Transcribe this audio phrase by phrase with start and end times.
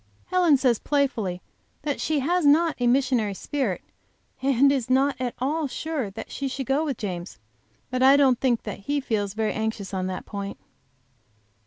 [0.29, 1.43] Helen says, playfully,
[1.83, 3.83] that she has not a missionary spirit,
[4.41, 7.37] and is not at all sure that she shall go with James.
[7.91, 10.57] But I don't think that he feels very anxious on that point!